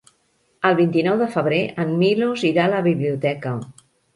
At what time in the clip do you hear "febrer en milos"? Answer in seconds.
1.35-2.47